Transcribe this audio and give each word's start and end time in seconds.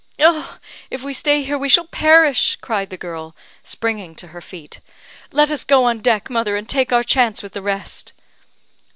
"If 0.89 1.03
we 1.03 1.13
stay 1.13 1.43
here, 1.43 1.59
we 1.59 1.69
shall 1.69 1.85
perish," 1.85 2.55
cried 2.59 2.89
the 2.89 2.97
girl, 2.97 3.35
springing 3.61 4.15
to 4.15 4.29
her 4.29 4.41
feet. 4.41 4.79
"Let 5.31 5.51
us 5.51 5.63
go 5.63 5.83
on 5.83 5.99
deck, 5.99 6.27
mother, 6.27 6.55
and 6.55 6.67
take 6.67 6.91
our 6.91 7.03
chance 7.03 7.43
with 7.43 7.53
the 7.53 7.61
rest." 7.61 8.13